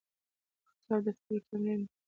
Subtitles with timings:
[0.77, 1.91] کتاب د فکر تمرین دی.